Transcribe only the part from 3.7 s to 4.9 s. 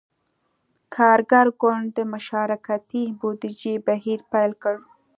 بهیر پیل کړ.